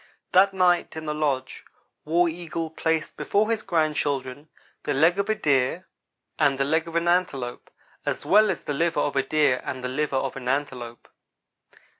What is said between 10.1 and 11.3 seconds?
of an antelope.